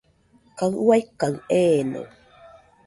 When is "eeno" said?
1.59-2.01